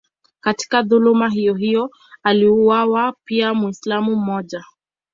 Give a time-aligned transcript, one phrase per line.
[0.39, 1.91] Katika dhuluma hiyohiyo
[2.23, 4.63] aliuawa pia Mwislamu mmoja.